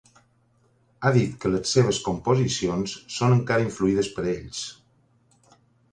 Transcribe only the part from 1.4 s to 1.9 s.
que les